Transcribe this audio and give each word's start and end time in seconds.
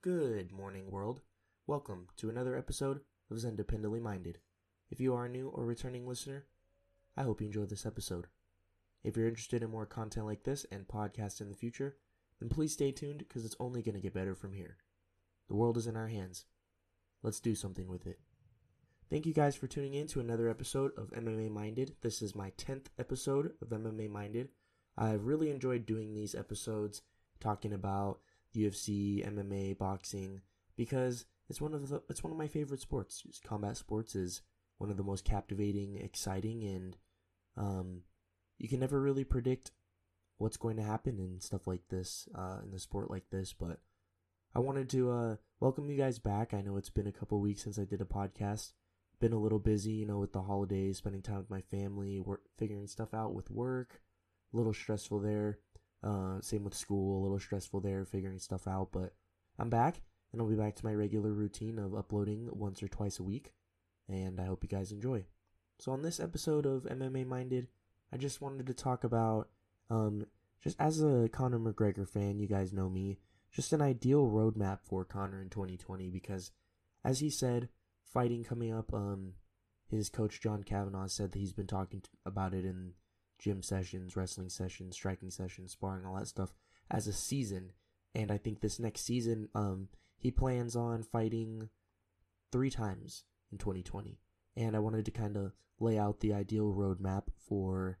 Good 0.00 0.52
morning, 0.52 0.92
world. 0.92 1.22
Welcome 1.66 2.06
to 2.18 2.30
another 2.30 2.56
episode 2.56 3.00
of 3.32 3.38
Zendependently 3.38 4.00
Minded. 4.00 4.38
If 4.92 5.00
you 5.00 5.12
are 5.12 5.24
a 5.24 5.28
new 5.28 5.48
or 5.48 5.66
returning 5.66 6.06
listener, 6.06 6.44
I 7.16 7.24
hope 7.24 7.40
you 7.40 7.48
enjoy 7.48 7.64
this 7.64 7.84
episode. 7.84 8.28
If 9.02 9.16
you're 9.16 9.26
interested 9.26 9.60
in 9.60 9.72
more 9.72 9.86
content 9.86 10.24
like 10.24 10.44
this 10.44 10.64
and 10.70 10.86
podcasts 10.86 11.40
in 11.40 11.48
the 11.48 11.56
future, 11.56 11.96
then 12.38 12.48
please 12.48 12.74
stay 12.74 12.92
tuned 12.92 13.18
because 13.18 13.44
it's 13.44 13.56
only 13.58 13.82
going 13.82 13.96
to 13.96 14.00
get 14.00 14.14
better 14.14 14.36
from 14.36 14.52
here. 14.52 14.76
The 15.48 15.56
world 15.56 15.76
is 15.76 15.88
in 15.88 15.96
our 15.96 16.06
hands. 16.06 16.44
Let's 17.24 17.40
do 17.40 17.56
something 17.56 17.88
with 17.88 18.06
it. 18.06 18.20
Thank 19.10 19.26
you 19.26 19.34
guys 19.34 19.56
for 19.56 19.66
tuning 19.66 19.94
in 19.94 20.06
to 20.08 20.20
another 20.20 20.48
episode 20.48 20.92
of 20.96 21.10
MMA 21.10 21.50
Minded. 21.50 21.96
This 22.02 22.22
is 22.22 22.36
my 22.36 22.52
10th 22.52 22.86
episode 23.00 23.50
of 23.60 23.70
MMA 23.70 24.08
Minded. 24.08 24.50
I've 24.96 25.26
really 25.26 25.50
enjoyed 25.50 25.86
doing 25.86 26.14
these 26.14 26.36
episodes, 26.36 27.02
talking 27.40 27.72
about 27.72 28.20
UFC, 28.54 29.26
MMA, 29.26 29.76
boxing, 29.78 30.40
because 30.76 31.26
it's 31.48 31.60
one 31.60 31.74
of 31.74 31.88
the 31.88 32.02
it's 32.08 32.22
one 32.22 32.32
of 32.32 32.38
my 32.38 32.48
favorite 32.48 32.80
sports. 32.80 33.24
Combat 33.44 33.76
sports 33.76 34.14
is 34.14 34.42
one 34.78 34.90
of 34.90 34.96
the 34.96 35.02
most 35.02 35.24
captivating, 35.24 35.96
exciting, 35.96 36.62
and 36.62 36.96
um, 37.56 38.02
you 38.58 38.68
can 38.68 38.80
never 38.80 39.00
really 39.00 39.24
predict 39.24 39.72
what's 40.38 40.56
going 40.56 40.76
to 40.76 40.82
happen 40.82 41.18
in 41.18 41.40
stuff 41.40 41.66
like 41.66 41.82
this, 41.90 42.28
uh, 42.34 42.58
in 42.62 42.70
the 42.70 42.78
sport 42.78 43.10
like 43.10 43.30
this. 43.30 43.52
But 43.52 43.80
I 44.54 44.60
wanted 44.60 44.88
to 44.90 45.10
uh, 45.10 45.36
welcome 45.60 45.90
you 45.90 45.96
guys 45.96 46.18
back. 46.18 46.54
I 46.54 46.60
know 46.60 46.76
it's 46.76 46.90
been 46.90 47.06
a 47.06 47.12
couple 47.12 47.40
weeks 47.40 47.62
since 47.62 47.78
I 47.78 47.84
did 47.84 48.00
a 48.00 48.04
podcast. 48.04 48.72
Been 49.20 49.32
a 49.32 49.38
little 49.38 49.58
busy, 49.58 49.92
you 49.92 50.06
know, 50.06 50.18
with 50.18 50.32
the 50.32 50.42
holidays, 50.42 50.98
spending 50.98 51.22
time 51.22 51.38
with 51.38 51.50
my 51.50 51.60
family, 51.60 52.20
work, 52.20 52.42
figuring 52.56 52.86
stuff 52.86 53.12
out 53.12 53.34
with 53.34 53.50
work. 53.50 54.00
A 54.52 54.56
little 54.56 54.72
stressful 54.72 55.20
there. 55.20 55.58
Uh, 56.02 56.40
same 56.40 56.64
with 56.64 56.74
school, 56.74 57.20
a 57.20 57.22
little 57.22 57.40
stressful 57.40 57.80
there, 57.80 58.04
figuring 58.04 58.38
stuff 58.38 58.66
out. 58.66 58.88
But 58.92 59.14
I'm 59.58 59.70
back, 59.70 60.00
and 60.32 60.40
I'll 60.40 60.48
be 60.48 60.54
back 60.54 60.76
to 60.76 60.84
my 60.84 60.94
regular 60.94 61.32
routine 61.32 61.78
of 61.78 61.94
uploading 61.94 62.48
once 62.52 62.82
or 62.82 62.88
twice 62.88 63.18
a 63.18 63.24
week. 63.24 63.52
And 64.08 64.40
I 64.40 64.46
hope 64.46 64.62
you 64.62 64.68
guys 64.68 64.92
enjoy. 64.92 65.24
So 65.78 65.92
on 65.92 66.02
this 66.02 66.20
episode 66.20 66.66
of 66.66 66.84
MMA 66.84 67.26
Minded, 67.26 67.68
I 68.12 68.16
just 68.16 68.40
wanted 68.40 68.66
to 68.66 68.74
talk 68.74 69.04
about, 69.04 69.48
um, 69.90 70.26
just 70.62 70.76
as 70.80 71.02
a 71.02 71.28
Conor 71.30 71.58
McGregor 71.58 72.08
fan, 72.08 72.38
you 72.38 72.48
guys 72.48 72.72
know 72.72 72.88
me, 72.88 73.18
just 73.50 73.72
an 73.72 73.82
ideal 73.82 74.26
roadmap 74.26 74.80
for 74.82 75.04
Conor 75.04 75.40
in 75.40 75.50
2020 75.50 76.10
because, 76.10 76.50
as 77.04 77.20
he 77.20 77.30
said, 77.30 77.68
fighting 78.04 78.44
coming 78.44 78.72
up, 78.72 78.92
um, 78.92 79.34
his 79.90 80.08
coach 80.08 80.40
John 80.40 80.62
Kavanagh 80.62 81.08
said 81.08 81.32
that 81.32 81.38
he's 81.38 81.52
been 81.52 81.66
talking 81.66 82.02
about 82.26 82.54
it 82.54 82.64
in 82.64 82.92
gym 83.38 83.62
sessions, 83.62 84.16
wrestling 84.16 84.48
sessions, 84.48 84.96
striking 84.96 85.30
sessions, 85.30 85.72
sparring, 85.72 86.04
all 86.04 86.16
that 86.16 86.28
stuff 86.28 86.54
as 86.90 87.06
a 87.06 87.12
season. 87.12 87.72
And 88.14 88.30
I 88.30 88.38
think 88.38 88.60
this 88.60 88.78
next 88.78 89.02
season, 89.02 89.48
um, 89.54 89.88
he 90.16 90.30
plans 90.30 90.74
on 90.74 91.02
fighting 91.02 91.68
three 92.50 92.70
times 92.70 93.24
in 93.52 93.58
2020. 93.58 94.18
And 94.56 94.74
I 94.74 94.80
wanted 94.80 95.04
to 95.04 95.10
kind 95.10 95.36
of 95.36 95.52
lay 95.78 95.98
out 95.98 96.20
the 96.20 96.34
ideal 96.34 96.72
roadmap 96.72 97.24
for 97.48 97.98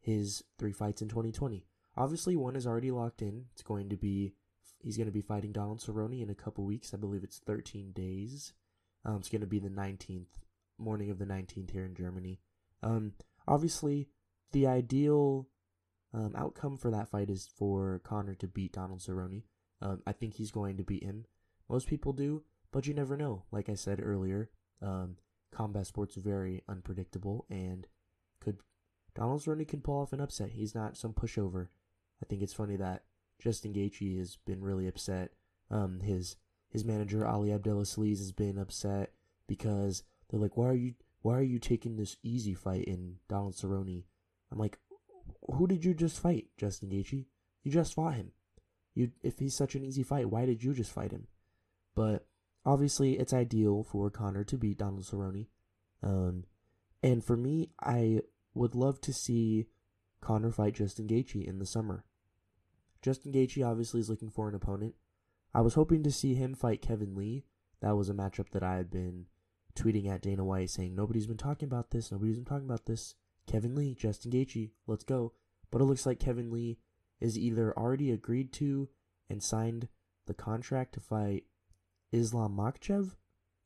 his 0.00 0.42
three 0.58 0.72
fights 0.72 1.02
in 1.02 1.08
2020. 1.08 1.66
Obviously, 1.96 2.36
one 2.36 2.56
is 2.56 2.66
already 2.66 2.90
locked 2.90 3.22
in. 3.22 3.46
It's 3.52 3.62
going 3.62 3.88
to 3.90 3.96
be 3.96 4.34
he's 4.80 4.96
going 4.96 5.06
to 5.06 5.12
be 5.12 5.22
fighting 5.22 5.52
Donald 5.52 5.80
Cerrone 5.80 6.22
in 6.22 6.30
a 6.30 6.34
couple 6.34 6.64
weeks. 6.64 6.92
I 6.92 6.96
believe 6.96 7.24
it's 7.24 7.38
13 7.38 7.92
days. 7.92 8.52
Um, 9.04 9.16
it's 9.16 9.28
going 9.28 9.40
to 9.40 9.46
be 9.46 9.58
the 9.58 9.68
19th 9.68 10.26
morning 10.78 11.10
of 11.10 11.18
the 11.18 11.24
19th 11.24 11.70
here 11.70 11.84
in 11.84 11.94
Germany. 11.94 12.40
Um, 12.82 13.12
obviously, 13.48 14.08
the 14.52 14.66
ideal 14.66 15.48
um, 16.14 16.34
outcome 16.36 16.76
for 16.76 16.90
that 16.90 17.08
fight 17.08 17.30
is 17.30 17.48
for 17.56 18.00
Conor 18.04 18.34
to 18.36 18.46
beat 18.46 18.72
Donald 18.72 19.00
Cerrone. 19.00 19.42
Um, 19.82 20.02
I 20.06 20.12
think 20.12 20.34
he's 20.34 20.50
going 20.50 20.76
to 20.78 20.84
beat 20.84 21.04
him. 21.04 21.26
Most 21.68 21.88
people 21.88 22.12
do, 22.12 22.42
but 22.72 22.86
you 22.86 22.94
never 22.94 23.16
know. 23.16 23.44
Like 23.50 23.68
I 23.68 23.74
said 23.74 24.00
earlier, 24.02 24.50
um, 24.80 25.16
combat 25.52 25.86
sports 25.86 26.16
are 26.16 26.22
very 26.22 26.62
unpredictable, 26.68 27.44
and 27.50 27.86
could 28.40 28.58
Donald 29.14 29.42
Cerrone 29.42 29.66
can 29.66 29.80
pull 29.80 30.00
off 30.00 30.12
an 30.12 30.20
upset. 30.20 30.52
He's 30.52 30.74
not 30.74 30.96
some 30.96 31.12
pushover. 31.12 31.68
I 32.22 32.26
think 32.26 32.42
it's 32.42 32.54
funny 32.54 32.76
that 32.76 33.04
Justin 33.38 33.72
Gaethje 33.74 34.18
has 34.18 34.36
been 34.46 34.62
really 34.62 34.86
upset. 34.86 35.32
Um, 35.70 36.00
his 36.00 36.36
his 36.68 36.84
manager 36.84 37.26
Ali 37.26 37.52
Abdelaziz 37.52 38.18
has 38.18 38.32
been 38.32 38.58
upset 38.58 39.12
because 39.46 40.02
they're 40.28 40.40
like, 40.40 40.56
"Why 40.56 40.66
are 40.66 40.74
you 40.74 40.94
why 41.22 41.38
are 41.38 41.42
you 41.42 41.58
taking 41.58 41.96
this 41.96 42.16
easy 42.22 42.54
fight 42.54 42.84
in 42.84 43.16
Donald 43.28 43.54
Cerrone?" 43.54 44.04
I'm 44.50 44.58
like, 44.58 44.78
"Who 45.48 45.66
did 45.66 45.84
you 45.84 45.94
just 45.94 46.20
fight, 46.20 46.48
Justin 46.56 46.90
Gaethje? 46.90 47.26
You 47.62 47.70
just 47.70 47.94
fought 47.94 48.14
him. 48.14 48.32
You 48.94 49.12
if 49.22 49.38
he's 49.38 49.56
such 49.56 49.74
an 49.74 49.84
easy 49.84 50.02
fight, 50.02 50.30
why 50.30 50.46
did 50.46 50.62
you 50.62 50.74
just 50.74 50.92
fight 50.92 51.12
him?" 51.12 51.26
But 51.94 52.26
obviously, 52.64 53.18
it's 53.18 53.32
ideal 53.32 53.82
for 53.82 54.10
Conor 54.10 54.44
to 54.44 54.58
beat 54.58 54.78
Donald 54.78 55.04
Cerrone. 55.04 55.46
Um, 56.02 56.44
and 57.02 57.24
for 57.24 57.36
me, 57.36 57.70
I 57.80 58.20
would 58.54 58.74
love 58.74 59.00
to 59.02 59.12
see 59.12 59.66
Conor 60.20 60.50
fight 60.50 60.74
Justin 60.74 61.06
Gaethje 61.06 61.44
in 61.44 61.58
the 61.58 61.66
summer. 61.66 62.04
Justin 63.02 63.32
Gaethje 63.32 63.64
obviously 63.66 64.00
is 64.00 64.10
looking 64.10 64.30
for 64.30 64.48
an 64.48 64.54
opponent. 64.54 64.94
I 65.54 65.60
was 65.60 65.74
hoping 65.74 66.02
to 66.02 66.10
see 66.10 66.34
him 66.34 66.54
fight 66.54 66.82
Kevin 66.82 67.14
Lee. 67.14 67.44
That 67.80 67.96
was 67.96 68.08
a 68.08 68.14
matchup 68.14 68.50
that 68.50 68.62
I 68.62 68.76
had 68.76 68.90
been 68.90 69.26
tweeting 69.74 70.08
at 70.08 70.22
Dana 70.22 70.44
White 70.44 70.70
saying 70.70 70.94
nobody's 70.94 71.26
been 71.26 71.36
talking 71.36 71.66
about 71.66 71.90
this, 71.90 72.10
nobody's 72.10 72.36
been 72.36 72.44
talking 72.44 72.66
about 72.66 72.86
this. 72.86 73.14
Kevin 73.46 73.74
Lee, 73.74 73.94
Justin 73.94 74.30
Gaethje, 74.32 74.70
let's 74.86 75.04
go. 75.04 75.32
But 75.70 75.80
it 75.80 75.84
looks 75.84 76.06
like 76.06 76.20
Kevin 76.20 76.50
Lee 76.50 76.78
is 77.20 77.38
either 77.38 77.76
already 77.76 78.10
agreed 78.10 78.52
to 78.54 78.88
and 79.28 79.42
signed 79.42 79.88
the 80.26 80.34
contract 80.34 80.94
to 80.94 81.00
fight 81.00 81.44
Islam 82.12 82.56
Makhachev. 82.56 83.16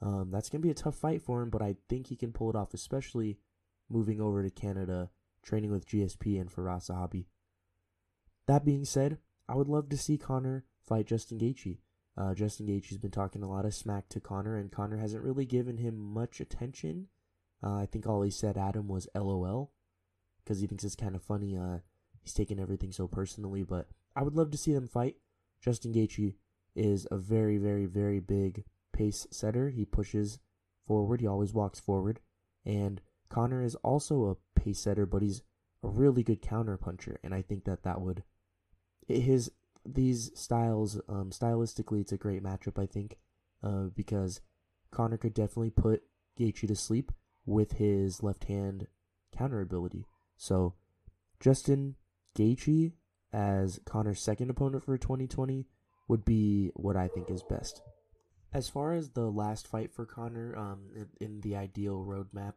Um, 0.00 0.30
that's 0.30 0.48
gonna 0.48 0.62
be 0.62 0.70
a 0.70 0.74
tough 0.74 0.96
fight 0.96 1.22
for 1.22 1.42
him, 1.42 1.50
but 1.50 1.62
I 1.62 1.76
think 1.88 2.06
he 2.06 2.16
can 2.16 2.32
pull 2.32 2.50
it 2.50 2.56
off, 2.56 2.74
especially 2.74 3.38
moving 3.88 4.20
over 4.20 4.42
to 4.42 4.50
Canada, 4.50 5.10
training 5.42 5.70
with 5.70 5.86
GSP 5.86 6.40
and 6.40 6.50
Firas 6.50 6.90
Zahabi. 6.90 7.26
That 8.46 8.64
being 8.64 8.84
said, 8.84 9.18
I 9.48 9.54
would 9.54 9.68
love 9.68 9.88
to 9.88 9.96
see 9.96 10.18
Conor 10.18 10.64
fight 10.82 11.06
Justin 11.06 11.38
Gaethje. 11.38 11.78
Uh, 12.16 12.34
Justin 12.34 12.66
Gaethje's 12.66 12.98
been 12.98 13.10
talking 13.10 13.42
a 13.42 13.48
lot 13.48 13.64
of 13.64 13.74
smack 13.74 14.08
to 14.10 14.20
Conor, 14.20 14.56
and 14.56 14.72
Conor 14.72 14.98
hasn't 14.98 15.22
really 15.22 15.46
given 15.46 15.78
him 15.78 15.96
much 15.98 16.40
attention. 16.40 17.08
Uh, 17.62 17.76
I 17.76 17.86
think 17.86 18.06
all 18.06 18.22
he 18.22 18.30
said 18.30 18.56
him 18.56 18.88
was 18.88 19.08
LOL, 19.14 19.72
because 20.42 20.60
he 20.60 20.66
thinks 20.66 20.84
it's 20.84 20.94
kind 20.94 21.14
of 21.14 21.22
funny. 21.22 21.56
Uh, 21.56 21.78
he's 22.20 22.34
taking 22.34 22.60
everything 22.60 22.92
so 22.92 23.08
personally, 23.08 23.62
but 23.62 23.88
I 24.14 24.22
would 24.22 24.36
love 24.36 24.50
to 24.52 24.58
see 24.58 24.72
them 24.72 24.86
fight. 24.86 25.16
Justin 25.60 25.92
Gaethje 25.92 26.34
is 26.76 27.06
a 27.10 27.16
very, 27.16 27.58
very, 27.58 27.86
very 27.86 28.20
big 28.20 28.64
pace 28.92 29.26
setter. 29.30 29.70
He 29.70 29.84
pushes 29.84 30.38
forward. 30.86 31.20
He 31.20 31.26
always 31.26 31.52
walks 31.52 31.80
forward, 31.80 32.20
and 32.64 33.00
Conor 33.28 33.62
is 33.62 33.74
also 33.76 34.26
a 34.26 34.60
pace 34.60 34.78
setter, 34.78 35.06
but 35.06 35.22
he's 35.22 35.42
a 35.82 35.88
really 35.88 36.22
good 36.22 36.40
counter 36.40 36.76
puncher, 36.76 37.18
and 37.22 37.34
I 37.34 37.42
think 37.42 37.64
that 37.64 37.82
that 37.82 38.00
would 38.00 38.22
his 39.08 39.50
these 39.86 40.30
styles 40.34 41.00
um, 41.08 41.30
stylistically 41.30 42.02
it's 42.02 42.12
a 42.12 42.18
great 42.18 42.42
matchup 42.42 42.80
I 42.80 42.86
think 42.86 43.16
uh, 43.62 43.84
because 43.94 44.40
Conor 44.90 45.16
could 45.16 45.34
definitely 45.34 45.70
put 45.70 46.02
Gaethje 46.38 46.68
to 46.68 46.76
sleep 46.76 47.12
with 47.48 47.72
his 47.72 48.22
left 48.22 48.44
hand 48.44 48.86
counter 49.36 49.62
ability. 49.62 50.04
So 50.36 50.74
Justin 51.40 51.96
Gaethje 52.36 52.92
as 53.32 53.80
Conor's 53.86 54.20
second 54.20 54.50
opponent 54.50 54.84
for 54.84 54.98
2020 54.98 55.66
would 56.08 56.24
be 56.24 56.70
what 56.74 56.96
I 56.96 57.08
think 57.08 57.30
is 57.30 57.42
best. 57.42 57.80
As 58.52 58.68
far 58.68 58.92
as 58.92 59.10
the 59.10 59.30
last 59.30 59.66
fight 59.66 59.92
for 59.92 60.04
Conor 60.04 60.56
um, 60.56 60.90
in, 60.94 61.06
in 61.20 61.40
the 61.40 61.56
ideal 61.56 62.04
roadmap 62.06 62.54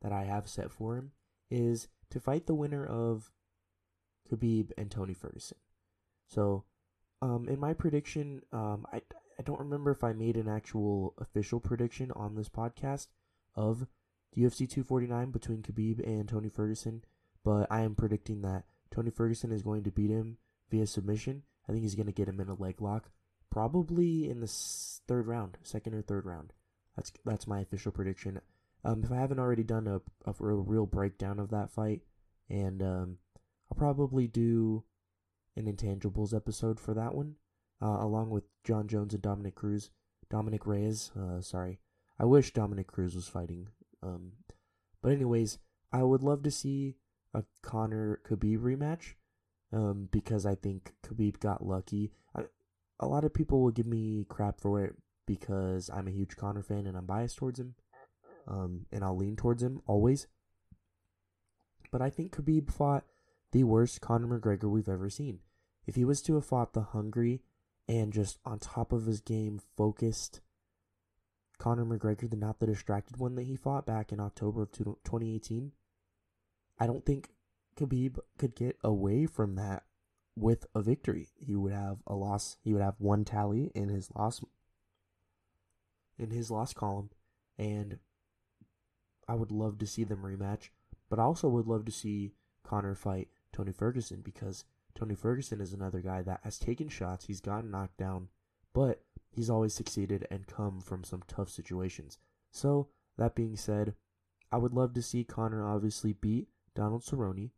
that 0.00 0.12
I 0.12 0.24
have 0.24 0.48
set 0.48 0.70
for 0.70 0.96
him 0.96 1.10
is 1.50 1.88
to 2.10 2.20
fight 2.20 2.46
the 2.46 2.54
winner 2.54 2.86
of 2.86 3.32
Khabib 4.30 4.70
and 4.78 4.90
Tony 4.90 5.14
Ferguson. 5.14 5.58
So, 6.26 6.64
um, 7.22 7.48
in 7.48 7.58
my 7.60 7.74
prediction, 7.74 8.42
um, 8.52 8.86
I, 8.92 9.02
I 9.38 9.42
don't 9.44 9.60
remember 9.60 9.90
if 9.90 10.02
I 10.02 10.12
made 10.12 10.36
an 10.36 10.48
actual 10.48 11.14
official 11.18 11.60
prediction 11.60 12.12
on 12.12 12.34
this 12.34 12.48
podcast 12.48 13.08
of 13.54 13.86
UFC 14.36 14.68
249 14.68 15.30
between 15.30 15.62
Khabib 15.62 16.06
and 16.06 16.28
Tony 16.28 16.48
Ferguson, 16.48 17.02
but 17.44 17.66
I 17.70 17.82
am 17.82 17.94
predicting 17.94 18.42
that 18.42 18.64
Tony 18.90 19.10
Ferguson 19.10 19.52
is 19.52 19.62
going 19.62 19.84
to 19.84 19.90
beat 19.90 20.10
him 20.10 20.38
via 20.70 20.86
submission. 20.86 21.42
I 21.68 21.72
think 21.72 21.82
he's 21.82 21.94
going 21.94 22.06
to 22.06 22.12
get 22.12 22.28
him 22.28 22.40
in 22.40 22.48
a 22.48 22.54
leg 22.54 22.80
lock, 22.80 23.10
probably 23.50 24.28
in 24.28 24.40
the 24.40 24.46
third 24.46 25.26
round, 25.26 25.58
second 25.62 25.94
or 25.94 26.02
third 26.02 26.26
round. 26.26 26.52
That's 26.96 27.12
that's 27.24 27.46
my 27.46 27.60
official 27.60 27.92
prediction. 27.92 28.40
Um, 28.84 29.02
if 29.04 29.12
I 29.12 29.16
haven't 29.16 29.38
already 29.38 29.62
done 29.62 29.86
a, 29.86 30.00
a, 30.28 30.34
real 30.38 30.86
breakdown 30.86 31.38
of 31.38 31.50
that 31.50 31.70
fight, 31.70 32.00
and 32.48 32.82
um, 32.82 33.18
I'll 33.70 33.76
probably 33.76 34.26
do 34.26 34.84
an 35.56 35.66
intangibles 35.66 36.34
episode 36.34 36.80
for 36.80 36.94
that 36.94 37.14
one, 37.14 37.36
uh, 37.82 37.98
along 38.00 38.30
with 38.30 38.44
Jon 38.64 38.88
Jones 38.88 39.12
and 39.12 39.22
Dominick 39.22 39.54
Cruz. 39.54 39.90
Dominick 40.30 40.66
Reyes, 40.66 41.10
uh, 41.18 41.40
sorry. 41.40 41.80
I 42.18 42.24
wish 42.24 42.52
Dominick 42.52 42.86
Cruz 42.86 43.14
was 43.14 43.28
fighting. 43.28 43.68
Um, 44.02 44.32
but 45.02 45.12
anyways, 45.12 45.58
I 45.92 46.02
would 46.02 46.22
love 46.22 46.42
to 46.44 46.50
see 46.50 46.96
a 47.34 47.44
Conor 47.62 48.20
Khabib 48.28 48.58
rematch. 48.58 49.14
Um, 49.72 50.08
because 50.10 50.46
I 50.46 50.56
think 50.56 50.94
Khabib 51.06 51.38
got 51.38 51.64
lucky. 51.64 52.10
I, 52.34 52.42
a 52.98 53.06
lot 53.06 53.24
of 53.24 53.32
people 53.32 53.62
will 53.62 53.70
give 53.70 53.86
me 53.86 54.26
crap 54.28 54.60
for 54.60 54.84
it 54.84 54.96
because 55.26 55.88
I'm 55.94 56.08
a 56.08 56.12
huge 56.12 56.36
Conor 56.36 56.64
fan 56.64 56.86
and 56.88 56.96
I'm 56.96 57.06
biased 57.06 57.36
towards 57.36 57.60
him. 57.60 57.76
Um, 58.48 58.86
and 58.90 59.04
I'll 59.04 59.16
lean 59.16 59.36
towards 59.36 59.62
him 59.62 59.80
always. 59.86 60.26
But 61.92 62.02
I 62.02 62.10
think 62.10 62.34
Khabib 62.34 62.72
fought 62.72 63.04
the 63.52 63.62
worst 63.62 64.00
Conor 64.00 64.40
McGregor 64.40 64.68
we've 64.68 64.88
ever 64.88 65.08
seen. 65.08 65.38
If 65.86 65.94
he 65.94 66.04
was 66.04 66.20
to 66.22 66.34
have 66.34 66.46
fought 66.46 66.72
the 66.72 66.82
hungry 66.82 67.42
and 67.88 68.12
just 68.12 68.38
on 68.44 68.58
top 68.58 68.92
of 68.92 69.06
his 69.06 69.20
game 69.20 69.60
focused 69.76 70.40
Conor 71.60 71.84
McGregor, 71.84 72.28
the 72.28 72.36
not 72.36 72.58
the 72.58 72.66
distracted 72.66 73.18
one 73.18 73.34
that 73.34 73.44
he 73.44 73.54
fought 73.54 73.84
back 73.84 74.12
in 74.12 74.18
October 74.18 74.62
of 74.62 74.72
2018, 74.72 75.72
I 76.78 76.86
don't 76.86 77.04
think 77.04 77.28
Khabib 77.76 78.18
could 78.38 78.56
get 78.56 78.78
away 78.82 79.26
from 79.26 79.56
that 79.56 79.84
with 80.34 80.66
a 80.74 80.80
victory. 80.80 81.28
He 81.36 81.54
would 81.54 81.74
have 81.74 81.98
a 82.06 82.14
loss. 82.14 82.56
He 82.62 82.72
would 82.72 82.82
have 82.82 82.94
one 82.98 83.26
tally 83.26 83.70
in 83.74 83.90
his 83.90 84.10
loss 84.16 84.42
in 86.18 86.30
his 86.30 86.50
loss 86.50 86.72
column, 86.72 87.10
and 87.58 87.98
I 89.28 89.34
would 89.34 89.52
love 89.52 89.78
to 89.78 89.86
see 89.86 90.04
them 90.04 90.22
rematch. 90.22 90.70
But 91.10 91.18
I 91.18 91.22
also 91.22 91.48
would 91.48 91.66
love 91.66 91.84
to 91.84 91.92
see 91.92 92.32
Conor 92.64 92.94
fight 92.94 93.28
Tony 93.52 93.72
Ferguson 93.72 94.22
because 94.22 94.64
Tony 94.94 95.14
Ferguson 95.14 95.60
is 95.60 95.74
another 95.74 96.00
guy 96.00 96.22
that 96.22 96.40
has 96.42 96.58
taken 96.58 96.88
shots. 96.88 97.26
He's 97.26 97.40
gotten 97.42 97.70
knocked 97.70 97.98
down, 97.98 98.28
but 98.72 99.02
he's 99.30 99.50
always 99.50 99.74
succeeded 99.74 100.26
and 100.30 100.46
come 100.46 100.80
from 100.80 101.04
some 101.04 101.22
tough 101.26 101.48
situations. 101.48 102.18
So 102.50 102.88
that 103.16 103.34
being 103.34 103.56
said, 103.56 103.94
I 104.52 104.56
would 104.56 104.74
love 104.74 104.94
to 104.94 105.02
see 105.02 105.24
Conor 105.24 105.66
obviously 105.66 106.12
beat 106.12 106.48
Donald 106.74 107.02
Cerrone, 107.02 107.50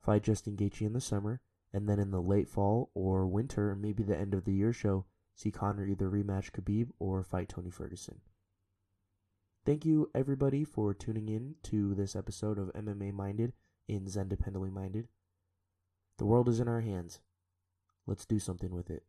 fight 0.00 0.22
Justin 0.22 0.56
Gaethje 0.56 0.82
in 0.86 0.92
the 0.92 1.00
summer, 1.00 1.40
and 1.72 1.88
then 1.88 1.98
in 1.98 2.10
the 2.10 2.22
late 2.22 2.48
fall 2.48 2.90
or 2.94 3.26
winter, 3.26 3.74
maybe 3.74 4.02
the 4.02 4.16
end 4.16 4.34
of 4.34 4.44
the 4.44 4.52
year 4.52 4.72
show, 4.72 5.04
see 5.34 5.50
Conor 5.50 5.86
either 5.86 6.08
rematch 6.08 6.52
Khabib 6.52 6.90
or 6.98 7.22
fight 7.22 7.48
Tony 7.48 7.70
Ferguson. 7.70 8.20
Thank 9.64 9.84
you 9.84 10.10
everybody 10.14 10.64
for 10.64 10.94
tuning 10.94 11.28
in 11.28 11.56
to 11.64 11.94
this 11.94 12.14
episode 12.14 12.56
of 12.58 12.72
MMA 12.72 13.12
Minded 13.12 13.52
in 13.88 14.08
Zen 14.08 14.28
Dependently 14.28 14.70
Minded. 14.70 15.08
The 16.18 16.24
world 16.24 16.48
is 16.48 16.60
in 16.60 16.68
our 16.68 16.80
hands. 16.80 17.20
Let's 18.06 18.24
do 18.24 18.38
something 18.38 18.70
with 18.70 18.90
it. 18.90 19.02